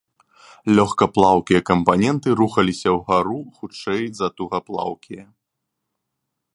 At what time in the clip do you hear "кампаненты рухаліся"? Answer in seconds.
1.69-2.89